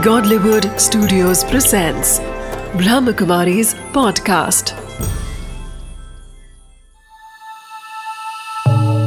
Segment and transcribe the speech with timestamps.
[0.00, 2.20] Godlywood Studios presents
[2.72, 4.72] Brahmakumari's podcast.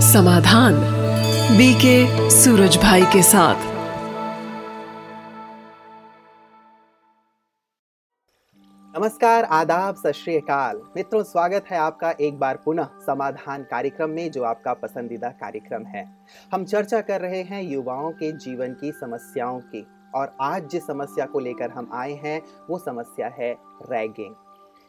[0.02, 0.74] Samadhan
[1.58, 3.56] BK Suraj Bhai के साथ।
[9.00, 14.32] नमस्कार, आदाब, सत श्री अकाल। मित्रों, स्वागत है आपका एक बार पुनः समाधान कार्यक्रम में,
[14.32, 16.18] जो आपका पसंदीदा कार्यक्रम है।
[16.54, 21.26] हम चर्चा कर रहे हैं युवाओं के जीवन की समस्याओं की। और आज जिस समस्या
[21.26, 23.54] को लेकर हम आए हैं, वो समस्या है
[23.92, 24.34] रैगिंग।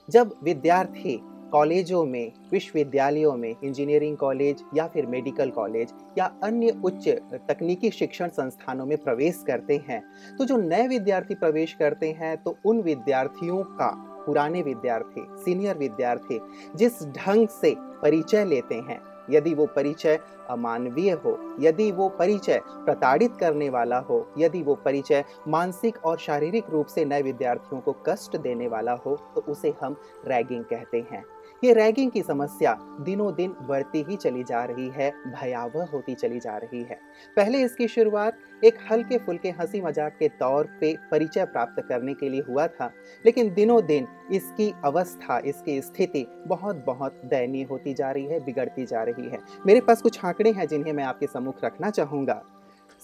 [0.08, 1.20] जब विद्यार्थी
[1.52, 7.08] कॉलेजों में, विश्वविद्यालयों में, इंजीनियरिंग कॉलेज या फिर मेडिकल कॉलेज या अन्य उच्च
[7.48, 10.02] तकनीकी शिक्षण संस्थानों में प्रवेश करते हैं
[10.38, 13.90] तो जो नए विद्यार्थी प्रवेश करते हैं तो उन विद्यार्थियों का,
[14.26, 16.40] पुराने विद्यार्थी, सीनियर विद्यार्थी,
[16.76, 20.18] जिस ढंग से परिचय लेते हैं यदि वो परिचय
[20.50, 26.70] अमानवीय हो, यदि वो परिचय प्रताड़ित करने वाला हो, यदि वो परिचय मानसिक और शारीरिक
[26.70, 31.24] रूप से नए विद्यार्थियों को कष्ट देने वाला हो तो उसे हम रैगिंग कहते हैं।
[31.64, 36.40] ये रैगिंग की समस्या दिनों दिन बढ़ती ही चली जा रही है, भयावह होती चली
[36.40, 36.98] जा रही है।
[37.36, 42.28] पहले इसकी शुरुआत एक हल्के फुल्के हँसी मज़ाक के तौर पे परिचय प्राप्त करने के
[42.28, 42.90] लिए हुआ था,
[43.24, 48.86] लेकिन दिनों दिन इसकी अवस्था, इसकी स्थिति बहुत बहुत दयनीय होती जा रही है, बिगड़ती
[48.86, 52.42] जा रही है। मेरे पास कुछ आंकड़े हैं जिन्हें मैं आपके सम्मुख रखना चाहूँगा।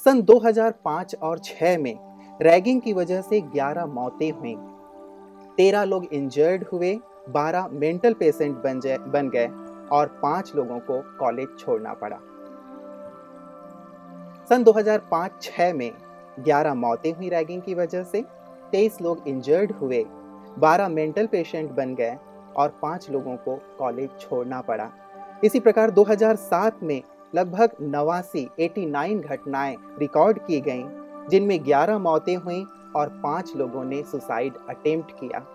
[0.04, 1.94] सन 2005 और 6 में
[2.42, 4.56] रैगिंग की वजह से 11 मौतें हुई।
[5.56, 9.48] तेरह लोग इंजर्ड हुए बारह मेंटल पेशेंट बन जाए, बन गए
[9.92, 12.18] और पाँच लोगों को कॉलेज छोड़ना पड़ा।
[14.48, 15.92] सन 2005-6 में
[16.38, 18.24] 11 मौतें हुई रैगिंग की वजह से
[18.72, 20.04] 23 लोग इंजर्ड हुए
[20.58, 22.16] 12 मेंटल पेशेंट बन गए
[22.56, 24.90] और पाँच लोगों को कॉलेज छोड़ना पड़ा।
[25.44, 27.02] इसी प्रकार 2007 में
[27.34, 30.84] लगभग नवासी 89 घटनाएँ रिकॉर्ड की गईं,
[31.28, 32.64] जिनमें 11 मौतें हुई
[32.96, 35.46] और पाँच लोगों ने सुसाइड अटेम्प्ट किया।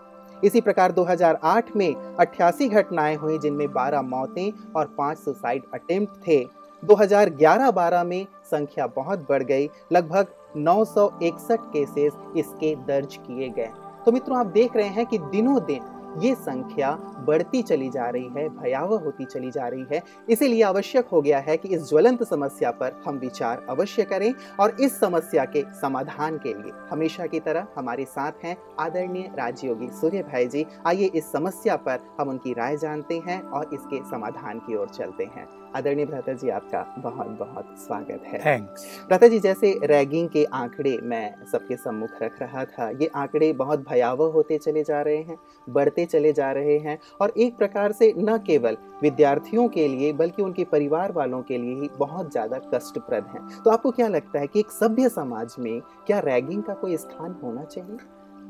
[0.44, 6.46] इसी प्रकार 2008 में 88 घटनाएँ हुई, जिनमें 12 मौतें और 5 सुसाइड अटेम्प्ट थे।
[6.84, 10.28] 2011-12 में संख्या बहुत बढ़ गई, लगभग
[10.58, 13.70] 961 केसेस इसके दर्ज किए गए।
[14.06, 15.82] तो मित्रों, आप देख रहे हैं कि दिनों दिन
[16.18, 16.92] ये संख्या
[17.28, 21.40] बढ़ती चली जा रही है, भयावह होती चली जा रही है। इसीलिए आवश्यक हो गया
[21.40, 26.38] है कि इस ज्वलंत समस्या पर हम विचार अवश्य करें और इस समस्या के समाधान
[26.38, 31.32] के लिए हमेशा की तरह हमारे साथ हैं आदरणीय राजयोगी सूर्य भाई जी। आइए इस
[31.32, 36.06] समस्या पर हम उनकी राय जानते हैं और इसके समाधान की ओर चलते हैं। आदरणीय
[36.06, 41.46] भ्राता जी आपका बहुत बहुत स्वागत है। थैंक्स भ्राता जी जैसे रैगिंग के आंकड़े मैं
[41.52, 45.38] सबके सम्मुख रख रहा था ये आंकड़े बहुत भयावह होते चले जा रहे हैं
[45.70, 50.42] बढ़ते चले जा रहे हैं और एक प्रकार से न केवल विद्यार्थियों के लिए बल्कि
[50.42, 54.48] उनके परिवार वालों के लिए ही बहुत ज़्यादा कष्टप्रद हैं। तो आपको क्या लगता है
[54.48, 57.98] कि एक सभ्य समाज में क्या रैगिंग का कोई स्थान होना चाहिए?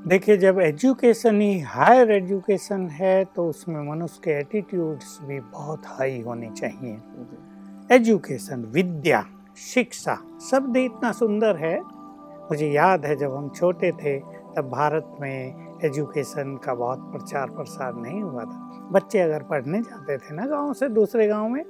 [0.08, 6.20] देखिए जब एजुकेशन ही हायर एजुकेशन है तो उसमें मनुष्य के एटीट्यूड्स भी बहुत हाई
[6.22, 9.24] होने चाहिए। एजुकेशन विद्या
[9.64, 10.18] शिक्षा
[10.50, 14.18] शब्द इतना सुंदर है। मुझे याद है जब हम छोटे थे
[14.56, 20.18] तब भारत में एजुकेशन का बहुत प्रचार प्रसार नहीं हुआ था। बच्चे अगर पढ़ने जाते
[20.18, 21.64] थे ना गाँव से दूसरे गाँव में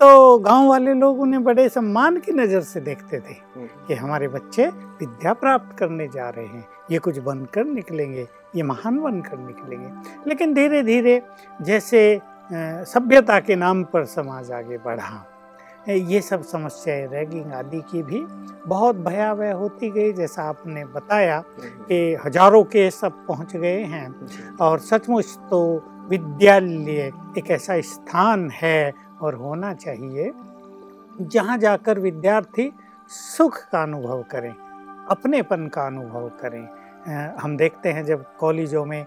[0.00, 4.66] तो गाँव वाले लोग उन्हें बड़े सम्मान की नज़र से देखते थे कि हमारे बच्चे
[4.66, 8.26] विद्या प्राप्त करने जा रहे हैं। ये कुछ बनकर निकलेंगे
[8.56, 11.20] ये महान बनकर निकलेंगे। लेकिन धीरे धीरे
[11.62, 12.20] जैसे
[12.86, 15.24] सभ्यता के नाम पर समाज आगे बढ़ा
[15.88, 18.20] ये सब समस्याएँ रैगिंग आदि की भी
[18.66, 21.40] बहुत भयावह होती गई। जैसा आपने बताया
[21.88, 25.60] कि हज़ारों के सब पहुँच गए हैं और सचमुच तो
[26.08, 28.92] विद्यालय एक ऐसा स्थान है
[29.22, 30.32] और होना चाहिए
[31.20, 32.70] जहाँ जाकर विद्यार्थी
[33.10, 34.54] सुख का अनुभव करें।
[35.10, 36.66] अपनेपन का अनुभव करें।
[37.40, 39.04] हम देखते हैं जब कॉलेजों में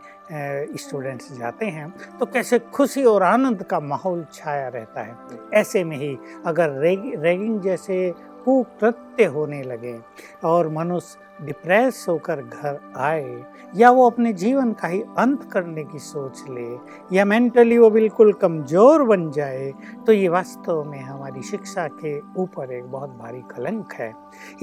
[0.77, 1.89] स्टूडेंट्स जाते हैं
[2.19, 5.15] तो कैसे खुशी और आनंद का माहौल छाया रहता है।
[5.53, 8.13] ऐसे में ही अगर रेग, रेगिंग जैसे
[8.45, 9.97] कुकृत्य होने लगे
[10.43, 13.43] और मनुष्य डिप्रेस होकर घर आए
[13.75, 18.33] या वो अपने जीवन का ही अंत करने की सोच ले या मेंटली वो बिल्कुल
[18.33, 19.71] कमज़ोर बन जाए
[20.05, 24.11] तो ये वास्तव में हमारी शिक्षा के ऊपर एक बहुत भारी कलंक है।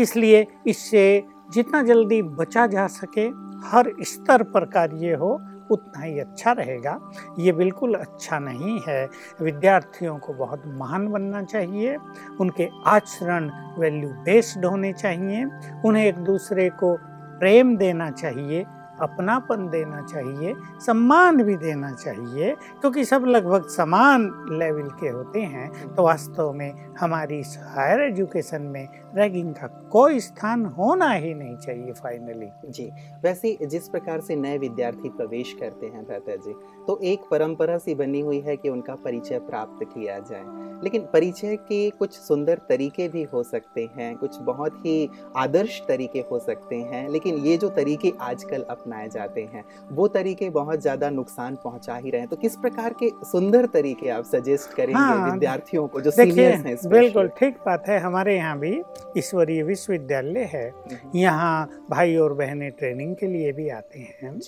[0.01, 3.27] इसलिए इससे जितना जल्दी बचा जा सके,
[3.69, 5.37] हर स्तर पर कार्य हो
[5.71, 7.01] उतना ही अच्छा रहेगा।
[7.39, 9.09] ये बिल्कुल अच्छा नहीं है।
[9.43, 11.97] विद्यार्थियों को बहुत महान बनना चाहिए।
[12.41, 15.45] उनके आचरण वैल्यू बेस्ड होने चाहिए।
[15.85, 16.99] उन्हें एक दूसरे को
[17.39, 18.65] प्रेम देना चाहिए।
[19.01, 20.55] अपनापन देना चाहिए
[20.87, 26.95] सम्मान भी देना चाहिए क्योंकि सब लगभग समान लेवल के होते हैं तो वास्तव में
[27.01, 32.91] हमारी इस हायर एजुकेशन में रैगिंग का कोई स्थान होना ही नहीं चाहिए फाइनली जी
[33.23, 36.55] वैसे जिस प्रकार से नए विद्यार्थी प्रवेश करते हैं भ्राता जी
[36.87, 40.45] तो एक परंपरा सी बनी हुई है कि उनका परिचय प्राप्त किया जाए।
[40.83, 46.19] लेकिन परिचय के कुछ सुंदर तरीके भी हो सकते हैं कुछ बहुत ही आदर्श तरीके
[46.19, 51.11] हो सकते हैं लेकिन ये जो तरीके आजकल अपनाए जाते हैं। वो तरीके बहुत ज़्यादा
[51.11, 55.31] नुकसान पहुँचा ही रहे हैं। तो किस प्रकार के सुंदर तरीके आप सजेस्ट करेंगे हाँ,
[55.31, 58.73] विद्यार्थियों को जो सीनियर्स हैं बिल्कुल ठीक बात है। हमारे यहाँ भी
[59.19, 64.39] ईश्वरीय विश्वविद्यालय है। हम्म, यहाँ भाई और बहनें ट्रेनिंग के लिए भी आते हैं।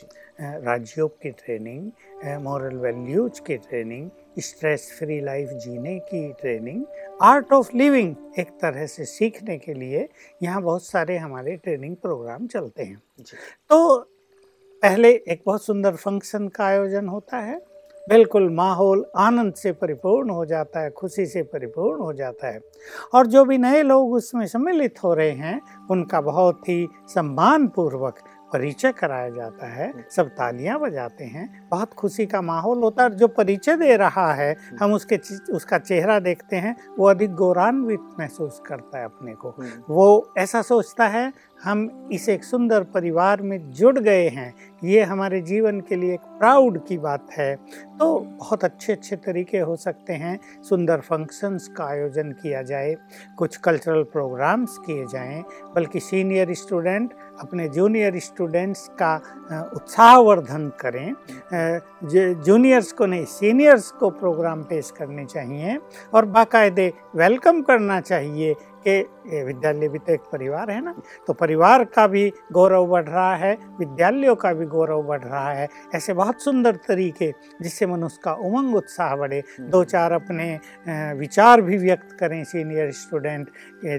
[0.41, 4.11] राजयोग की ट्रेनिंग मॉरल वैल्यूज़ की ट्रेनिंग
[4.41, 6.85] स्ट्रेस फ्री लाइफ जीने की ट्रेनिंग
[7.23, 10.09] आर्ट ऑफ़ लिविंग एक तरह से सीखने के लिए
[10.43, 13.01] यहाँ बहुत सारे हमारे ट्रेनिंग प्रोग्राम चलते हैं।
[13.71, 13.99] तो
[14.83, 17.57] पहले एक बहुत सुंदर फ़ंक्शन का आयोजन होता है।
[18.09, 22.61] बिल्कुल माहौल आनंद से परिपूर्ण हो जाता है खुशी से परिपूर्ण हो जाता है।
[23.15, 25.61] और जो भी नए लोग उसमें सम्मिलित हो रहे हैं
[25.91, 28.19] उनका बहुत ही सम्मानपूर्वक
[28.53, 33.29] परिचय कराया जाता है। सब तालियाँ बजाते हैं। बहुत खुशी का माहौल होता है जो
[33.29, 35.19] परिचय दे रहा है हम उसके
[35.53, 40.63] उसका चेहरा देखते हैं वो अधिक गौरवान्वित महसूस करता है अपने को। हम्म, वो ऐसा
[40.63, 41.33] सोचता है
[41.63, 44.53] हम इस एक सुंदर परिवार में जुड़ गए हैं।
[44.85, 47.55] ये हमारे जीवन के लिए एक प्राउड की बात है।
[47.99, 52.95] तो बहुत अच्छे अच्छे तरीके हो सकते हैं सुंदर फ़ंक्शंस का आयोजन किया जाए,
[53.39, 55.43] कुछ कल्चरल प्रोग्राम्स किए जाएँ,
[55.75, 59.15] बल्कि सीनियर स्टूडेंट अपने जूनियर स्टूडेंट्स का
[59.75, 61.15] उत्साहवर्धन करें।
[62.43, 65.79] जूनियर्स को नहीं सीनियर्स को प्रोग्राम पेश करने चाहिए
[66.15, 68.55] और बाकायदे वेलकम करना चाहिए।
[68.87, 70.95] कि विद्यालय भी तो एक परिवार है ना?
[71.27, 75.69] तो परिवार का भी गौरव बढ़ रहा है विद्यालयों का भी गौरव बढ़ रहा है
[75.95, 77.33] ऐसे बहुत सुंदर तरीके
[77.63, 80.49] जिससे मनुष्य का उमंग उत्साह बढ़े। दो चार अपने
[81.19, 83.51] विचार भी व्यक्त करें सीनियर स्टूडेंट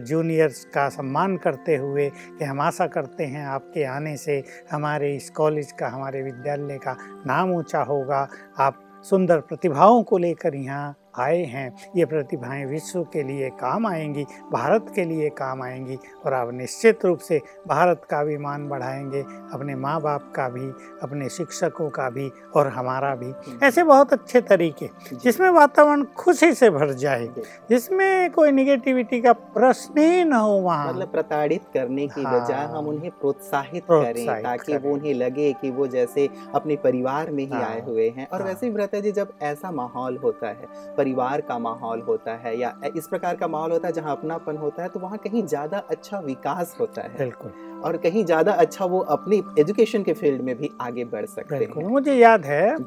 [0.04, 5.30] जूनियर्स का सम्मान करते हुए कि हम आशा करते हैं आपके आने से हमारे इस
[5.30, 6.96] कॉलेज का हमारे विद्यालय का
[7.28, 8.28] नाम ऊँचा होगा।
[8.60, 14.24] आप सुंदर प्रतिभाओं को लेकर यहाँ आए हैं ये प्रतिभाएँ विश्व के लिए काम आएँगी
[14.52, 19.22] भारत के लिए काम आएँगी और आप निश्चित रूप से भारत का भी मान बढ़ाएँगे
[19.54, 20.70] अपने माँ बाप का भी
[21.04, 23.34] अपने शिक्षकों का भी और हमारा भी
[23.66, 24.90] ऐसे बहुत अच्छे तरीके
[25.24, 27.28] जिसमें वातावरण खुशी से भर जाए
[27.70, 32.66] जिसमें कोई निगेटिविटी का प्रश्न ही न हो वहाँ मतलब प्रताड़ित करने की हाँ। बजाय
[32.66, 37.50] हम उन्हें प्रोत्साहित करें ताकि। वो उन्हें लगे कि वो जैसे अपने परिवार में ही
[37.52, 40.68] हाँ। आए हुए हैं और हाँ। वैसे भी व्रता जी जब ऐसा माहौल होता है
[41.10, 44.84] परिवार का माहौल होता है या इस प्रकार का माहौल होता है जहाँ अपनापन होता
[44.84, 47.52] है तो वहाँ कहीं ज़्यादा अच्छा विकास होता है। बिल्कुल।
[47.84, 51.88] और कहीं ज़्यादा अच्छा वो अपनी एजुकेशन के फ़ील्ड में भी आगे बढ़ सकते हैं।
[51.90, 52.78] मुझे याद है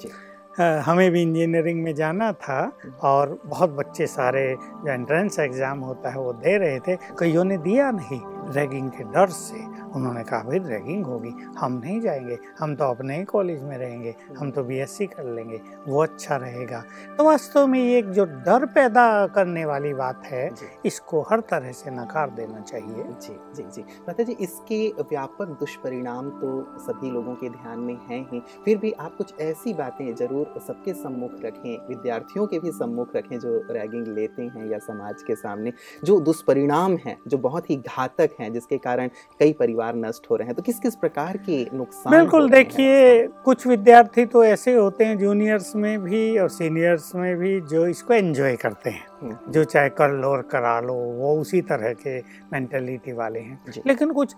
[0.83, 2.61] हमें भी इंजीनियरिंग में जाना था
[3.03, 7.57] और बहुत बच्चे सारे जो एंट्रेंस एग्ज़ाम होता है वो दे रहे थे कईयों ने
[7.59, 8.21] दिया नहीं।
[8.53, 9.61] रैगिंग के डर से
[9.97, 14.15] उन्होंने कहा भाई रैगिंग होगी। हम नहीं जाएँगे। हम तो अपने ही कॉलेज में रहेंगे।
[14.39, 16.83] हम तो बीएससी कर लेंगे। वो अच्छा रहेगा।
[17.19, 20.49] तो वास्तव में ये एक जो डर पैदा करने वाली बात है
[20.87, 26.31] इसको हर तरह से नकार देना चाहिए। जी जी जी। माता जी इसके व्यापक दुष्परिणाम
[26.33, 26.53] तो
[26.83, 30.95] सभी लोगों के ध्यान में हैं ही। फिर भी आप कुछ ऐसी बातें ज़रूर सबके
[30.95, 35.73] सम्मुख रखें विद्यार्थियों के भी सम्मुख रखें जो रैगिंग लेते हैं या समाज के सामने।
[36.05, 39.09] जो दुष्परिणाम हैं जो बहुत ही घातक हैं जिसके कारण
[39.41, 42.53] कई परिवार नष्ट हो रहे हैं। तो किस किस प्रकार के नुकसान बिल्कुल हो हैं?
[42.55, 47.87] देखिए कुछ विद्यार्थी तो ऐसे होते हैं जूनियर्स में भी और सीनियर्स में भी जो
[47.87, 51.93] इसको एंजॉय करते हैं। हम्म, जो चाहे कर लो और करा लो वो उसी तरह
[51.93, 52.19] के
[52.53, 54.35] मेंटेलिटी वाले हैं। लेकिन कुछ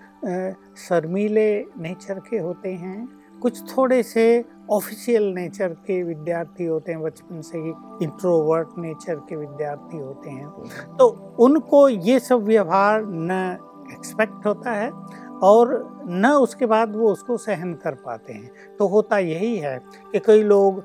[0.79, 3.09] शर्मीले नेचर के होते हैं
[3.43, 9.37] कुछ थोड़े से ऑफिशियल नेचर के विद्यार्थी होते हैं बचपन से ही इंट्रोवर्ट नेचर के
[9.37, 10.49] विद्यार्थी होते हैं।
[10.97, 13.57] तो उनको ये सब व्यवहार न
[13.93, 14.91] एक्सपेक्ट होता है
[15.43, 19.79] और न उसके बाद वो उसको सहन कर पाते हैं। तो होता यही है
[20.13, 20.83] कि कई लोग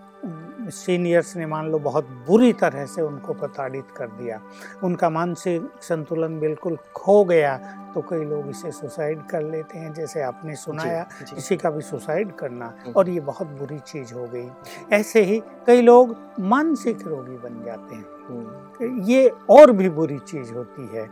[0.70, 4.42] सीनियर्स ने मान लो बहुत बुरी तरह से उनको प्रताड़ित कर दिया।
[4.84, 7.58] उनका मानसिक संतुलन बिल्कुल खो गया
[7.96, 11.70] तो कई लोग इसे सुसाइड कर लेते हैं जैसे आपने सुनाया जी, जी, किसी का
[11.70, 14.50] भी सुसाइड करना। हम्म। और ये बहुत बुरी चीज़ हो गई।
[14.92, 18.06] ऐसे ही कई लोग मानसिक रोगी बन जाते हैं।
[19.12, 21.08] ये और भी बुरी चीज़ होती है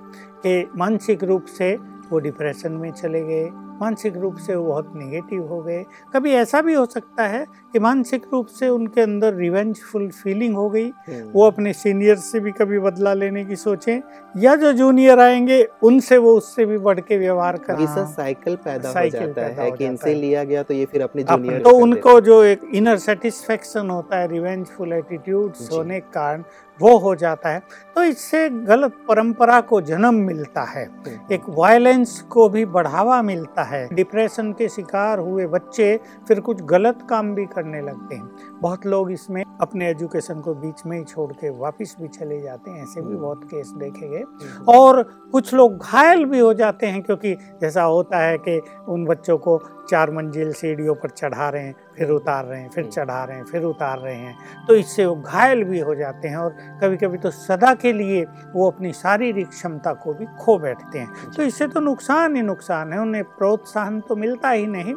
[0.46, 1.76] कि मानसिक रूप से
[2.12, 3.50] वो डिप्रेशन में चले गए
[3.82, 5.84] मानसिक रूप से वो बहुत नेगेटिव हो गए।
[6.14, 10.70] कभी ऐसा भी हो सकता है कि मानसिक रूप से उनके अंदर रिवेंजफुल फीलिंग हो
[10.70, 14.00] गई हम्म। वो अपने सीनियर से भी कभी बदला लेने की सोचें
[14.42, 17.76] या जो जूनियर आएँगे उनसे वो उससे भी बढ़ के व्यवहार कर।
[18.08, 21.62] साइकिल पैदा हो जाता पैदा है कि इनसे लिया गया तो ये फिर अपने जूनियर
[21.62, 26.44] तो उनको जो एक इनर सेटिस्फेक्शन होता है रिवेंजफुल एटीट्यूड्स होने के कारण
[26.82, 27.62] वो हो जाता है।
[27.96, 30.90] तो इससे गलत परंपरा को जन्म मिलता है।
[31.32, 37.00] एक वायलेंस को भी बढ़ावा मिलता है। डिप्रेशन के शिकार हुए बच्चे फिर कुछ गलत
[37.10, 38.30] काम भी करने लगते हैं।
[38.62, 42.72] बहुत लोग इसमें अपने एजुकेशन को बीच में ही छोड़ के वापस भी चले जाते
[42.72, 44.24] हैं। ऐसे भी बहुत केस देखे गए।
[44.70, 49.38] और कुछ लोग घायल भी हो जाते हैं क्योंकि जैसा होता है कि उन बच्चों
[49.38, 53.38] को चार मंजिल सीढ़ियों पर चढ़ा रहे हैं। फिर उतार रहे हैं फिर चढ़ा रहे
[53.38, 56.98] हैं फिर उतार रहे हैं। तो इससे वो घायल भी हो जाते हैं और कभी
[56.98, 58.24] कभी तो सदा के लिए
[58.54, 62.94] वो अपनी शारीरिक क्षमता को भी खो बैठते हैं। तो इससे तो नुकसान ही नुकसान
[62.94, 64.94] है उन्हें प्रोत्साहन तो मिलता ही नहीं।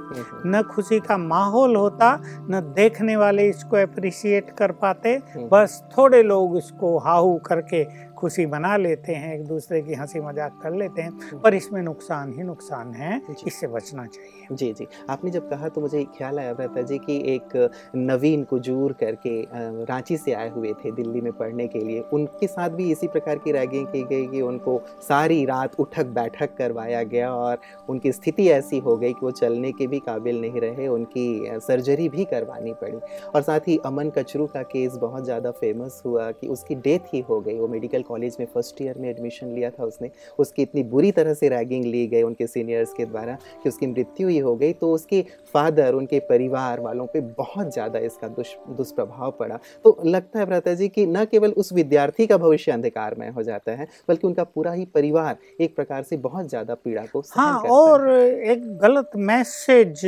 [0.46, 2.14] न खुशी का माहौल होता
[2.50, 5.16] न देखने वाले इसको अप्रिशिएट कर पाते।
[5.52, 7.82] बस थोड़े लोग इसको हाहू करके
[8.20, 12.32] खुशी मना लेते हैं एक दूसरे की हँसी मज़ाक कर लेते हैं पर इसमें नुकसान
[12.32, 16.52] ही नुकसान है इससे बचना चाहिए। जी जी। आपने जब कहा तो मुझे ख्याल आया
[16.54, 17.56] भ्राता जी कि एक
[17.96, 19.40] नवीन कुजूर करके
[19.84, 23.38] रांची से आए हुए थे दिल्ली में पढ़ने के लिए। उनके साथ भी इसी प्रकार
[23.38, 27.58] की रैगिंग की गई कि उनको सारी रात उठक बैठक करवाया गया और
[27.88, 32.08] उनकी स्थिति ऐसी हो गई कि वो चलने के भी काबिल नहीं रहे उनकी सर्जरी
[32.08, 36.46] भी करवानी पड़ी। और साथ ही अमन कचरू का केस बहुत ज़्यादा फ़ेमस हुआ कि
[36.48, 39.84] उसकी डेथ ही हो गई वो मेडिकल कॉलेज में फ़र्स्ट ईयर में एडमिशन लिया था
[39.84, 43.86] उसने। उसकी इतनी बुरी तरह से रैगिंग ली गई उनके सीनियर्स के द्वारा कि उसकी
[43.86, 45.24] मृत्यु ही हो गई। तो उसके
[45.54, 50.74] फादर उनके परिवार वालों पे बहुत ज़्यादा इसका दुष दुष्प्रभाव पड़ा। तो लगता है भ्राता
[50.74, 54.72] जी कि न केवल उस विद्यार्थी का भविष्य अंधकारमय हो जाता है बल्कि उनका पूरा
[54.72, 60.06] ही परिवार एक प्रकार से बहुत ज़्यादा पीड़ा को हाँ और एक गलत मैसेज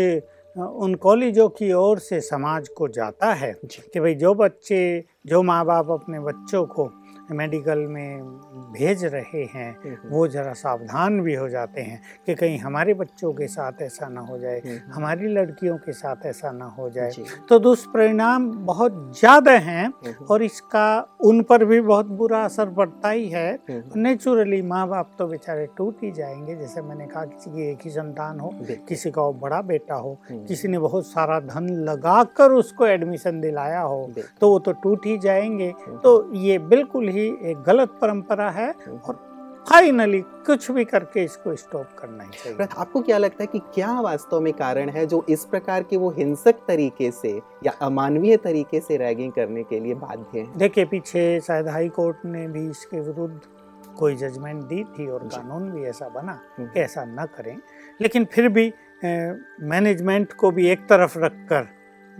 [0.57, 4.83] उन कॉलेजों की ओर से समाज को जाता है कि भाई जो बच्चे
[5.27, 6.85] जो माँ बाप अपने बच्चों को
[7.33, 8.23] मेडिकल में
[8.73, 13.33] भेज रहे हैं हम्म, वो ज़रा सावधान भी हो जाते हैं कि कहीं हमारे बच्चों
[13.33, 16.89] के साथ ऐसा ना हो जाए हम्म, हम्म, हमारी लड़कियों के साथ ऐसा ना हो
[16.91, 17.11] जाए।
[17.49, 20.87] तो दुष्परिणाम बहुत ज़्यादा हैं हम्म, और इसका
[21.25, 25.67] उन पर भी बहुत बुरा असर पड़ता ही है। हम्म, नेचुरली माँ बाप तो बेचारे
[25.77, 28.55] टूट ही जाएँगे जैसे मैंने कहा किसी की एक ही संतान हो
[28.89, 33.81] किसी का बड़ा बेटा हो हम्म, किसी ने बहुत सारा धन लगाकर उसको एडमिशन दिलाया
[33.81, 34.11] हो
[34.41, 38.71] तो वो तो टूट ही जाएँगे। हम्म, तो ये बिल्कुल ही एक गलत परंपरा है।
[39.05, 39.31] और
[39.71, 44.01] फाइनली कुछ भी करके इसको स्टॉप करना ही चाहिए। आपको क्या लगता है कि क्या
[44.01, 48.81] वास्तव में कारण है जो इस प्रकार के वो हिंसक तरीके से या अमानवीय तरीके
[48.81, 50.59] से रैगिंग करने के लिए बाध्य हैं?
[50.59, 53.41] देखिए पीछे शायद हाई कोर्ट ने भी इसके विरुद्ध
[53.99, 57.57] कोई जजमेंट दी थी और कानून भी ऐसा बना हम्म, कि ऐसा न करें।
[58.01, 58.73] लेकिन फिर भी
[59.61, 61.69] मैनेजमेंट को भी एक तरफ़ रखकर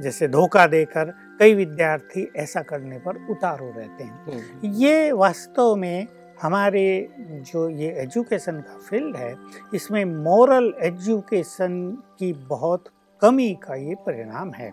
[0.01, 6.07] जैसे धोखा देकर कई विद्यार्थी ऐसा करने पर उतारू रहते हैं। हम्म, ये वास्तव में
[6.43, 9.35] हमारे जो ये एजुकेशन का फ़ील्ड है
[9.75, 12.85] इसमें मॉरल एजुकेशन की बहुत
[13.23, 14.73] कमी का ये परिणाम है।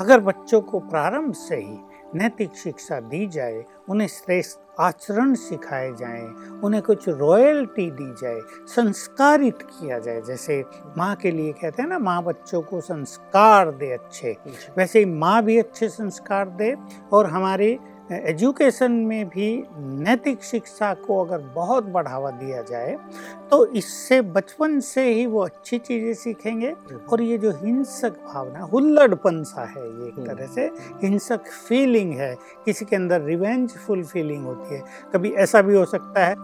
[0.00, 1.78] अगर बच्चों को प्रारंभ से ही
[2.14, 6.26] नैतिक शिक्षा दी जाए उन्हें श्रेष्ठ आचरण सिखाए जाएँ,
[6.64, 10.64] उन्हें कुछ रॉयल्टी दी जाए संस्कारित किया जाए। जैसे
[10.98, 14.36] माँ के लिए कहते हैं ना माँ बच्चों को संस्कार दे अच्छे।
[14.78, 16.74] वैसे ही माँ भी अच्छे संस्कार दे
[17.12, 17.78] और हमारे
[18.10, 22.96] एजुकेशन में भी नैतिक शिक्षा को अगर बहुत बढ़ावा दिया जाए
[23.50, 26.72] तो इससे बचपन से ही वो अच्छी चीज़ें सीखेंगे।
[27.12, 30.70] और ये जो हिंसक भावना हुल्लड़पन सा है ये एक तरह से
[31.02, 32.34] हिंसक फीलिंग है
[32.64, 34.82] किसी के अंदर रिवेंजफुल फीलिंग होती है।
[35.14, 36.34] कभी ऐसा भी हो सकता है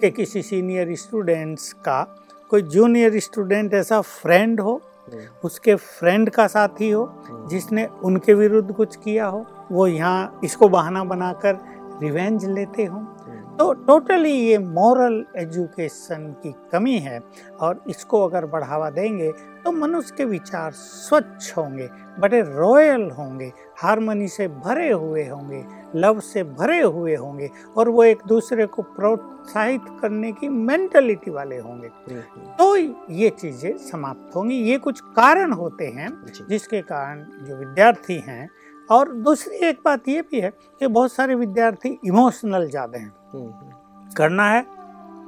[0.00, 2.02] कि किसी सीनियर स्टूडेंट्स का
[2.50, 8.34] कोई जूनियर स्टूडेंट ऐसा फ्रेंड हो हम्म, उसके फ्रेंड का साथी हो हम्म, जिसने उनके
[8.34, 9.44] विरुद्ध कुछ किया हो।
[9.74, 11.58] वो यहाँ इसको बहाना बनाकर
[12.02, 17.20] रिवेंज लेते हों। हम्म, तो टोटली ये मॉरल एजुकेशन की कमी है
[17.60, 19.30] और इसको अगर बढ़ावा देंगे
[19.64, 21.88] तो मनुष्य के विचार स्वच्छ होंगे
[22.20, 25.64] बड़े रॉयल होंगे हारमोनी से भरे हुए होंगे
[25.96, 31.58] लव से भरे हुए होंगे और वो एक दूसरे को प्रोत्साहित करने की मेंटलिटी वाले
[31.58, 32.20] होंगे। हम्म,
[32.58, 32.76] तो
[33.12, 36.08] ये चीज़ें समाप्त होंगी। ये कुछ कारण होते हैं
[36.48, 38.48] जिसके कारण जो विद्यार्थी हैं
[38.88, 40.50] और दूसरी एक बात ये भी है
[40.80, 44.64] कि बहुत सारे विद्यार्थी इमोशनल ज़्यादा हैं। हम्म, करना है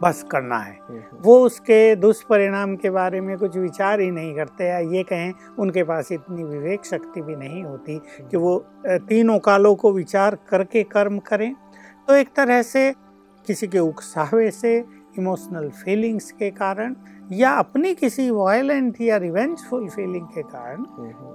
[0.02, 4.64] बस करना है। हम्म, वो उसके दुष्परिणाम के बारे में कुछ विचार ही नहीं करते
[4.64, 7.98] या ये कहें उनके पास इतनी विवेक शक्ति भी नहीं होती
[8.30, 11.52] कि वो तीनों कालों को विचार करके कर्म करें।
[12.08, 12.90] तो एक तरह से
[13.46, 14.76] किसी के उकसावे से
[15.18, 16.94] इमोशनल फीलिंग्स के कारण
[17.32, 20.84] या अपनी किसी वायलेंट या रिवेंजफुल फीलिंग के कारण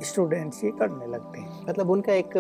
[0.04, 2.34] स्टूडेंट्स ये करने लगते हैं। मतलब उनका एक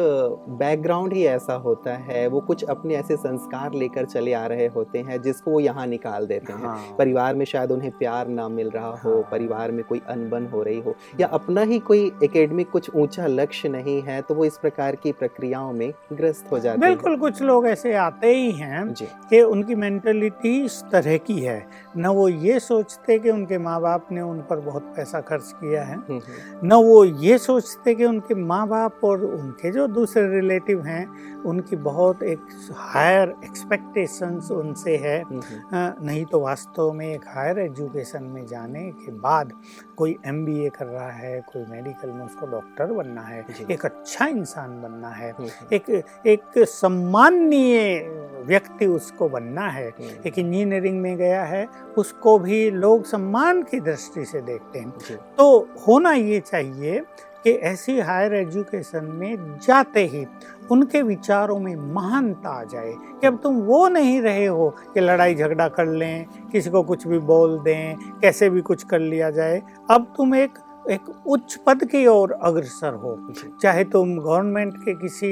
[0.60, 5.00] बैकग्राउंड ही ऐसा होता है वो कुछ अपने ऐसे संस्कार लेकर चले आ रहे होते
[5.00, 8.70] हैं जिसको वो यहाँ निकाल देते हैं। हाँ, परिवार में शायद उन्हें प्यार ना मिल
[8.70, 12.70] रहा हो हाँ। परिवार में कोई अनबन हो रही हो या अपना ही कोई एकेडमिक
[12.70, 16.86] कुछ ऊँचा लक्ष्य नहीं है तो वो इस प्रकार की प्रक्रियाओं में ग्रस्त हो जाते
[16.86, 18.93] हैं। बिल्कुल कुछ लोग ऐसे आते हैं हैं
[19.29, 21.60] कि उनकी मेंटेलिटी इस तरह की है।
[21.98, 25.83] न वो ये सोचते कि उनके माँ बाप ने उन पर बहुत पैसा खर्च किया
[25.83, 26.21] है। हम्म,
[26.63, 31.05] न वो ये सोचते कि उनके माँ बाप और उनके जो दूसरे रिलेटिव हैं
[31.41, 32.39] उनकी बहुत एक
[32.75, 38.83] हायर एक्सपेक्टेशंस उनसे है। हम्म, हम्म, नहीं तो वास्तव में एक हायर एजुकेशन में जाने
[38.91, 39.51] के बाद
[39.98, 44.81] कोई एमबीए कर रहा है कोई मेडिकल में उसको डॉक्टर बनना है एक अच्छा इंसान
[44.81, 45.33] बनना है
[45.74, 45.89] एक
[46.25, 48.00] एक सम्माननीय
[48.45, 49.88] व्यक्ति उसको बनना है।
[50.27, 51.67] एक इंजीनियरिंग में गया है
[51.98, 54.89] उसको भी लोग सम्मान की दृष्टि से देखते हैं।
[55.38, 57.00] तो होना ये चाहिए
[57.43, 60.25] कि ऐसी हायर एजुकेशन में जाते ही
[60.71, 65.36] उनके विचारों में महानता आ जाए कि अब तुम वो नहीं रहे हो कि लड़ाई
[65.36, 69.62] झगड़ा कर लें किसी को कुछ भी बोल दें कैसे भी कुछ कर लिया जाए।
[69.91, 70.51] अब तुम एक
[70.89, 73.17] एक उच्च पद की ओर अग्रसर हो।
[73.61, 75.29] चाहे तुम गवर्नमेंट के किसी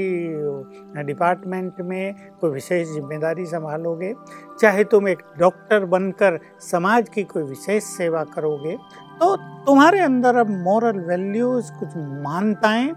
[1.03, 4.13] डिपार्टमेंट में कोई विशेष ज़िम्मेदारी संभालोगे,
[4.61, 8.75] चाहे तुम एक डॉक्टर बनकर समाज की कोई विशेष सेवा करोगे
[9.19, 12.87] तो तुम्हारे अंदर अब मॉरल वैल्यूज़ कुछ मान्यताएँ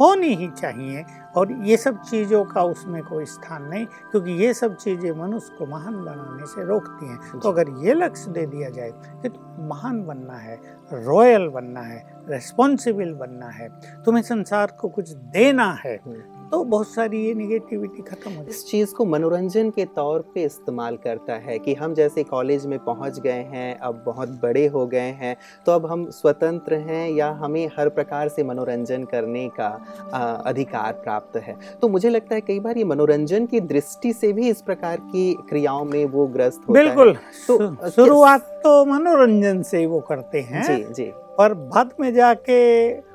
[0.00, 1.04] होनी ही चाहिए
[1.36, 5.66] और ये सब चीज़ों का उसमें कोई स्थान नहीं क्योंकि ये सब चीज़ें मनुष्य को
[5.66, 8.90] महान बनाने से रोकती हैं तो अगर ये लक्ष्य दे दिया जाए
[9.22, 10.60] कि तुम महान बनना है
[10.94, 13.68] रॉयल बनना है रेस्पॉन्सिबल बनना है
[14.04, 18.64] तुम्हें संसार को कुछ देना है हम्म। तो बहुत सारी ये निगेटिविटी खत्म हो इस
[18.66, 23.20] चीज़ को मनोरंजन के तौर पे इस्तेमाल करता है कि हम जैसे कॉलेज में पहुँच
[23.20, 27.66] गए हैं अब बहुत बड़े हो गए हैं तो अब हम स्वतंत्र हैं या हमें
[27.78, 29.68] हर प्रकार से मनोरंजन करने का
[30.14, 34.32] आ, अधिकार प्राप्त है। तो मुझे लगता है कई बार ये मनोरंजन की दृष्टि से
[34.32, 37.14] भी इस प्रकार की क्रियाओं में वो ग्रस्त होता बिल्कुल।
[37.48, 42.60] तो, शुरुआत तो मनोरंजन से ही वो करते हैं जी जी। पर बाद में जाके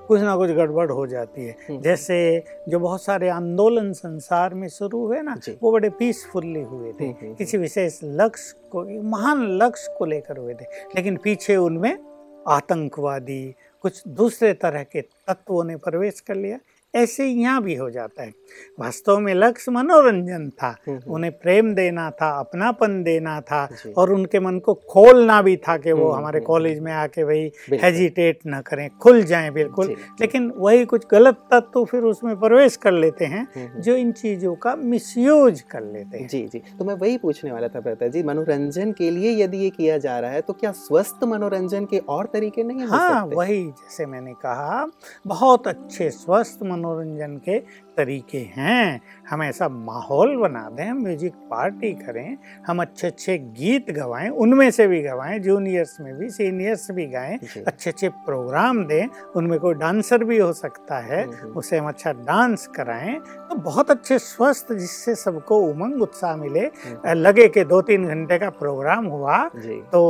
[0.08, 4.68] कुछ ना कुछ गड़बड़ हो जाती है। हम्म। जैसे जो बहुत सारे आंदोलन संसार में
[4.68, 9.44] शुरू हुए ना वो बड़े पीसफुल्ली हुए थे। हम्म, हम्म, किसी विशेष लक्ष्य को महान
[9.44, 12.00] लक्ष्य को लेकर हुए थे। लेकिन पीछे उनमें
[12.48, 16.60] आतंकवादी कुछ दूसरे तरह के तत्वों ने प्रवेश कर लिया।
[16.94, 18.32] ऐसे यहाँ भी हो जाता है।
[18.80, 24.12] वास्तव में लक्ष्य मनोरंजन था। हम्म, हम्म, उन्हें प्रेम देना था अपनापन देना था और
[24.14, 27.52] उनके मन को खोलना भी था कि वो हम्म, हमारे कॉलेज में आके भाई
[27.84, 32.92] हेजिटेट न करें खुल जाएँ बिल्कुल। लेकिन वही कुछ गलत तत्व फिर उसमें प्रवेश कर
[32.92, 33.48] लेते हैं।
[33.82, 37.68] जो इन चीज़ों का मिसयूज कर लेते हैं। जी जी। तो मैं वही पूछने वाला
[37.68, 41.24] था प्रता जी मनोरंजन के लिए यदि ये किया जा रहा है तो क्या स्वस्थ
[41.24, 44.86] मनोरंजन के और तरीके नहीं हाँ वही जैसे मैंने कहा
[45.28, 47.60] बहुत अच्छे स्वस्थ मनोरंजन के
[47.98, 53.90] तरीके हैं। हम ऐसा माहौल बना दें हम म्यूज़िक पार्टी करें हम अच्छे अच्छे गीत
[53.92, 59.08] गवाएँ उनमें से भी गवाएँ जूनियर्स में भी सीनियर्स भी गाएँ अच्छे अच्छे प्रोग्राम दें
[59.36, 63.16] उनमें कोई डांसर भी हो सकता है हम्म, हम्म। उसे हम अच्छा डांस कराएँ
[63.50, 68.38] तो बहुत अच्छे स्वस्थ जिससे सबको उमंग उत्साह मिले हम्म, लगे कि दो तीन घंटे
[68.40, 69.44] का प्रोग्राम हुआ
[69.92, 70.02] तो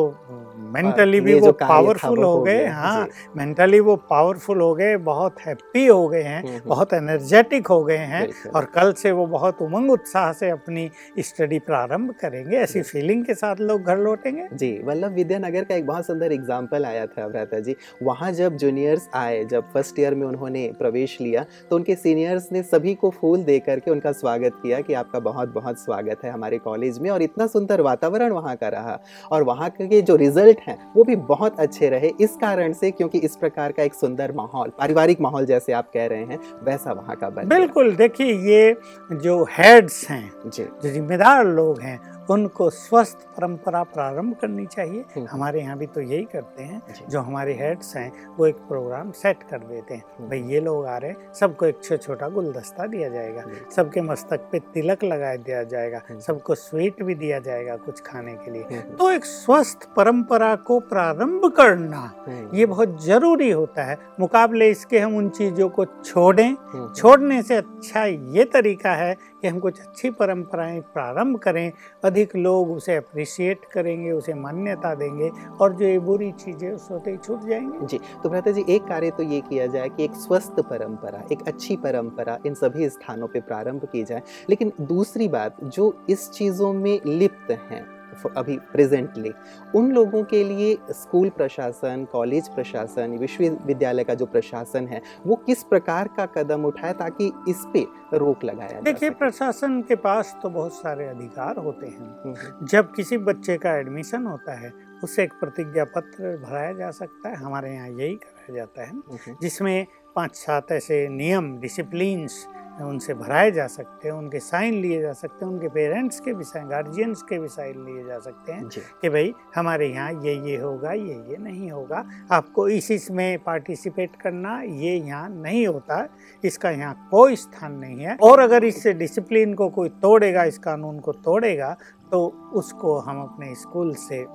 [0.73, 6.07] मेंटली भी वो पावरफुल हो गए हाँ मेंटली वो पावरफुल हो गए बहुत हैप्पी हो
[6.07, 10.49] गए हैं। बहुत एनर्जेटिक हो गए हैं और कल से वो बहुत उमंग उत्साह से
[10.49, 14.47] अपनी स्टडी प्रारंभ करेंगे। ऐसी फीलिंग के साथ लोग घर लौटेंगे?
[14.53, 19.09] जी वल्लभ विद्यानगर का एक बहुत सुंदर एग्ज़ाम्पल आया था भ्राता जी। वहाँ जब जूनियर्स
[19.15, 23.43] आए जब फ़र्स्ट ईयर में उन्होंने प्रवेश लिया तो उनके सीनियर्स ने सभी को फूल
[23.43, 27.21] दे करके उनका स्वागत किया कि आपका बहुत बहुत स्वागत है हमारे कॉलेज में और
[27.21, 28.99] इतना सुंदर वातावरण वहाँ का रहा।
[29.31, 33.19] और वहाँ के जो रिज़ल्ट हैं वो भी बहुत अच्छे रहे इस कारण से क्योंकि
[33.19, 37.15] इस प्रकार का एक सुंदर माहौल पारिवारिक माहौल जैसे आप कह रहे हैं वैसा वहाँ
[37.15, 38.75] का बन। बिल्कुल देखिए ये
[39.13, 45.27] जो हेड्स हैं जी। जो जिम्मेदार लोग हैं उनको स्वस्थ परंपरा प्रारंभ करनी चाहिए। हम्म।
[45.31, 49.43] हमारे यहाँ भी तो यही करते हैं जो। हमारे हेड्स हैं वो एक प्रोग्राम सेट
[49.49, 52.85] कर देते हैं। हम्म। भाई ये लोग आ रहे हैं सबको एक छोटा छोटा गुलदस्ता
[52.87, 53.43] दिया जाएगा
[53.75, 58.33] सबके मस्तक पे तिलक लगा दिया जाएगा हम्म। सबको स्वीट भी दिया जाएगा कुछ खाने
[58.35, 63.83] के लिए। हम्म, तो एक स्वस्थ परंपरा को प्रारंभ करना हम्म, ये बहुत ज़रूरी होता
[63.83, 69.15] है। मुकाबले इसके हम उन चीज़ों को छोड़ें। हम्म, छोड़ने से अच्छा ये तरीका है
[69.41, 71.71] कि हम कुछ अच्छी परंपराएँ प्रारंभ करें,
[72.03, 75.29] अधिक लोग उसे अप्रिशिएट करेंगे, उसे मान्यता देंगे
[75.61, 78.83] और जो ये बुरी चीज़ें उस होते ही छूट जाएँगे। जी तो भ्राता जी, एक
[78.83, 83.27] कार्य तो ये किया जाए कि एक स्वस्थ परंपरा, एक अच्छी परंपरा इन सभी स्थानों
[83.27, 87.96] पर प्रारंभ की जाए। लेकिन दूसरी बात, जो इस चीज़ों में लिप्त हैं
[88.37, 89.31] अभी प्रेजेंटली
[89.75, 95.63] उन लोगों के लिए स्कूल प्रशासन कॉलेज प्रशासन विश्वविद्यालय का जो प्रशासन है वो किस
[95.63, 100.73] प्रकार का कदम उठाए ताकि इस पे रोक लगाया देखिए प्रशासन के पास तो बहुत
[100.73, 106.37] सारे अधिकार होते हैं। जब किसी बच्चे का एडमिशन होता है उससे एक प्रतिज्ञा पत्र
[106.37, 111.57] भराया जा सकता है। हमारे यहाँ यही कराया जाता है। जिसमें पाँच सात ऐसे नियम
[111.57, 112.45] डिसिप्लिन्स
[112.85, 116.43] उनसे भराए जा सकते हैं उनके साइन लिए जा सकते हैं उनके पेरेंट्स के भी
[116.43, 118.67] साइन गार्जियंस के भी साइन लिए जा सकते हैं
[119.01, 124.15] कि भाई हमारे यहाँ ये ये होगा ये ये नहीं होगा। आपको इस इसमें पार्टिसिपेट
[124.21, 126.07] करना ये यहाँ नहीं होता
[126.43, 130.99] इसका यहाँ कोई स्थान नहीं है। और अगर इस डिसिप्लिन को कोई तोड़ेगा इस कानून
[130.99, 131.75] को तोड़ेगा
[132.11, 134.25] तो उसको हम अपने स्कूल से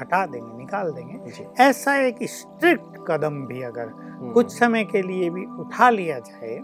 [0.00, 5.30] हटा देंगे निकाल देंगे। ऐसा एक स्ट्रिक्ट कदम भी अगर हम्म। कुछ समय के लिए
[5.30, 6.58] भी उठा लिया जाए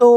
[0.00, 0.10] तो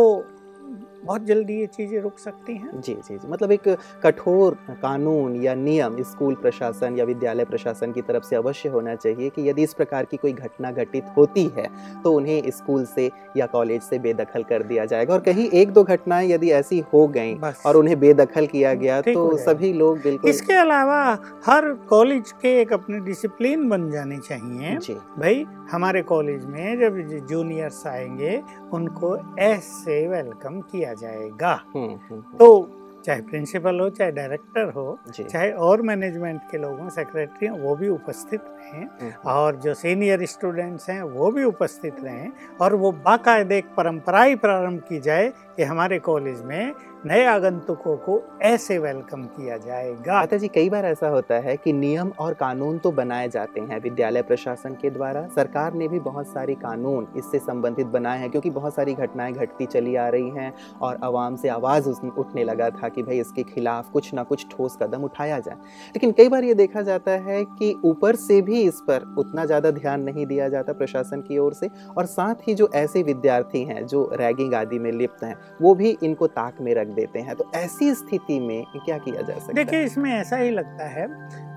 [1.08, 3.68] बहुत जल्दी ये चीज़ें रुक सकती हैं। जी जी जी। मतलब एक
[4.04, 9.30] कठोर कानून या नियम स्कूल प्रशासन या विद्यालय प्रशासन की तरफ़ से अवश्य होना चाहिए
[9.30, 11.68] कि यदि इस प्रकार की कोई घटना घटित होती है
[12.04, 15.84] तो उन्हें स्कूल से या कॉलेज से बेदखल कर दिया जाएगा। और कहीं एक दो
[15.86, 20.54] घटनाएँ यदि ऐसी हो गई और उन्हें बेदखल किया गया तो सभी लोग बिल्कुल इसके
[20.54, 21.02] अलावा
[21.46, 27.86] हर कॉलेज के एक अपने डिसिप्लिन बन जाने चाहिए। भाई हमारे कॉलेज में जब जूनियर्स
[27.88, 28.36] आएँगे
[28.74, 32.74] उनको ऐसे वेलकम किया जाएगा। हम्म, हम्म, हम्म। तो
[33.06, 37.76] चाहे प्रिंसिपल हो चाहे डायरेक्टर हो चाहे और मैनेजमेंट के लोग हों सेक्रेटरी हों वो
[37.76, 43.58] भी उपस्थित रहें और जो सीनियर स्टूडेंट्स हैं वो भी उपस्थित रहें और वो बाकायदे
[43.58, 46.74] एक परंपरा ही प्रारंभ की जाए कि हमारे कॉलेज में
[47.06, 51.74] नए आगंतुकों को ऐसे वेलकम किया जाएगा। माता जी कई बार ऐसा होता है कि
[51.74, 56.28] नियम और कानून तो बनाए जाते हैं विद्यालय प्रशासन के द्वारा। सरकार ने भी बहुत
[56.28, 60.52] सारे कानून इससे संबंधित बनाए हैं क्योंकि बहुत सारी घटनाएँ घटती चली आ रही हैं
[60.82, 64.78] और आवाम से आवाज़ उठने लगा था कि भाई इसके खिलाफ कुछ ना कुछ ठोस
[64.82, 68.82] कदम उठाया जाए। लेकिन कई बार ये देखा जाता है कि ऊपर से भी इस
[68.82, 72.70] पर उतना ज़्यादा ध्यान नहीं दिया जाता प्रशासन की ओर से और साथ ही जो
[72.76, 76.86] ऐसे विद्यार्थी हैं, जो रैगिंग आदि में लिप्त हैं, वो भी इनको ताक में रख
[76.94, 79.54] देते हैं। तो ऐसी स्थिति में क्या किया जा सकता है?
[79.54, 81.08] देखिए इसमें ऐसा ही लगता है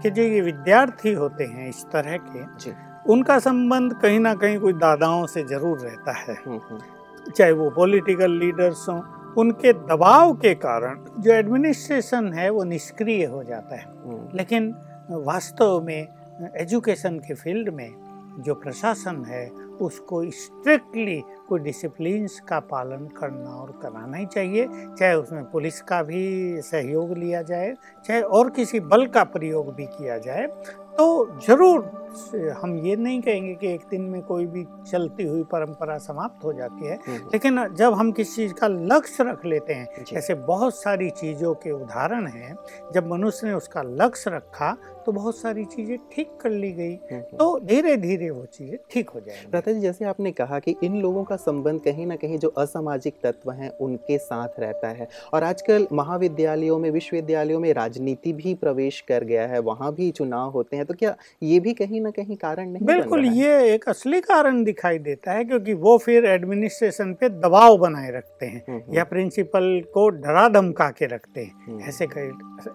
[0.03, 2.73] कि जो ये विद्यार्थी होते हैं इस तरह के जी।
[3.12, 7.71] उनका संबंध कहीं ना कहीं कोई दादाओं से ज़रूर रहता है। हम्म, हम्म। चाहे वो
[7.71, 9.01] पॉलिटिकल लीडर्स हों
[9.38, 14.75] उनके दबाव के कारण जो एडमिनिस्ट्रेशन है वो निष्क्रिय हो जाता है। हम्म। लेकिन
[15.11, 16.09] वास्तव में
[16.57, 17.90] एजुकेशन के फ़ील्ड में
[18.38, 24.66] जो प्रशासन है उसको स्ट्रिक्टली कोई डिसिप्लिन्स का पालन करना और कराना ही चाहिए,
[24.99, 27.75] चाहे उसमें पुलिस का भी सहयोग लिया जाए,
[28.07, 30.47] चाहे और किसी बल का प्रयोग भी किया जाए
[30.97, 31.99] तो ज़रूर
[32.57, 36.53] हम ये नहीं कहेंगे कि एक दिन में कोई भी चलती हुई परंपरा समाप्त हो
[36.53, 40.35] जाती है हम्म, हम्म। लेकिन जब हम किसी चीज़ का लक्ष्य रख लेते हैं ऐसे
[40.46, 42.55] बहुत सारी चीज़ों के उदाहरण हैं
[42.94, 47.20] जब मनुष्य ने उसका लक्ष्य रखा तो बहुत सारी चीज़ें ठीक कर ली गई हम्म,
[47.37, 51.01] तो धीरे धीरे वो चीज़ें ठीक हो जाए प्रथा जी जैसे आपने कहा कि इन
[51.01, 55.44] लोगों का संबंध कहीं ना कहीं जो असामाजिक तत्व हैं उनके साथ रहता है और
[55.44, 60.77] आजकल महाविद्यालयों में विश्वविद्यालयों में राजनीति भी प्रवेश कर गया है वहाँ भी चुनाव होते
[60.77, 64.62] हैं तो क्या ये भी कहीं ना कहीं कारण नहीं बिल्कुल ये एक असली कारण
[64.64, 69.04] दिखाई देता है क्योंकि वो फिर एडमिनिस्ट्रेशन पे दबाव बनाए रखते हैं हम्म, हम्म। या
[69.06, 72.30] प्रिंसिपल को डरा धमका के रखते हैं हम्म। ऐसे कई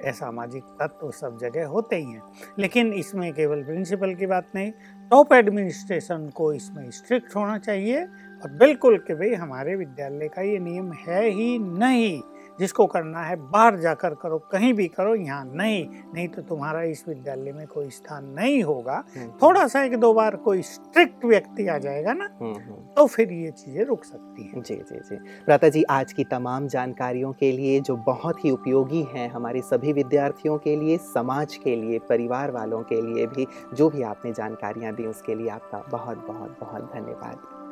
[0.06, 4.72] असामाजिक तत्व सब जगह होते ही हैं लेकिन इसमें केवल प्रिंसिपल की बात नहीं
[5.12, 8.06] टॉप एडमिनिस्ट्रेशन को इसमें स्ट्रिक्ट होना चाहिए
[8.42, 12.22] और बिल्कुल कि भाई हमारे विद्यालय का ये नियम है ही नहीं
[12.60, 17.04] जिसको करना है बाहर जाकर करो कहीं भी करो यहाँ नहीं नहीं तो तुम्हारा इस
[17.08, 21.68] विद्यालय में कोई स्थान नहीं होगा हम्म। थोड़ा सा एक दो बार कोई स्ट्रिक्ट व्यक्ति
[21.68, 25.16] आ जाएगा ना हम्म, हम्म। तो फिर ये चीज़ें रुक सकती हैं जी जी जी
[25.46, 29.94] प्राता जी आज की तमाम जानकारियों के लिए जो बहुत ही उपयोगी हैं हमारे सभी
[29.94, 34.96] विद्यार्थियों के लिए समाज के लिए परिवार वालों के लिए भी जो भी आपने जानकारियाँ
[34.96, 37.64] दी उसके लिए आपका बहुत बहुत बहुत धन्यवाद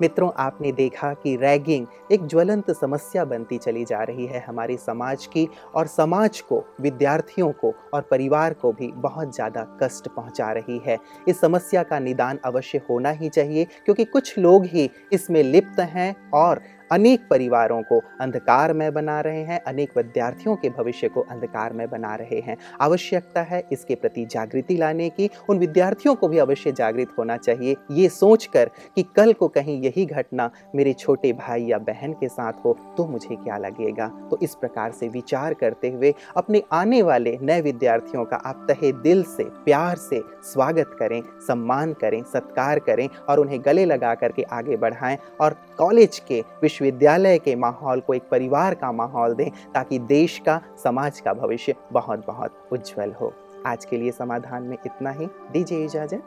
[0.00, 5.26] मित्रों, आपने देखा कि रैगिंग एक ज्वलंत समस्या बनती चली जा रही है हमारे समाज
[5.26, 10.80] की और समाज को, विद्यार्थियों को और परिवार को भी बहुत ज़्यादा कष्ट पहुँचा रही
[10.86, 15.80] है। इस समस्या का निदान अवश्य होना ही चाहिए, क्योंकि कुछ लोग ही इसमें लिप्त
[15.80, 21.20] हैं और अनेक परिवारों को अंधकार में बना रहे हैं, अनेक विद्यार्थियों के भविष्य को
[21.22, 26.28] अंधकार में बना रहे हैं। आवश्यकता है इसके प्रति जागृति लाने की, उन विद्यार्थियों को
[26.28, 31.32] भी अवश्य जागृत होना चाहिए। ये सोचकर कि कल को कहीं यही घटना मेरे छोटे
[31.32, 34.08] भाई या बहन के साथ हो तो मुझे क्या लगेगा?
[34.30, 38.92] तो इस प्रकार से विचार करते हुए अपने आने वाले नए विद्यार्थियों का आप तहे
[38.92, 44.42] दिल से, प्यार से स्वागत करें, सम्मान करें, सत्कार करें और उन्हें गले लगा करके
[44.42, 49.98] आगे बढ़ाएँ और कॉलेज के, विश्वविद्यालय के माहौल को एक परिवार का माहौल दें ताकि
[49.98, 53.32] देश का, समाज का भविष्य बहुत बहुत उज्जवल हो।
[53.66, 56.22] आज के लिए समाधान में इतना ही। दीजिए इजाज़त।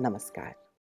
[0.00, 0.65] नमस्कार।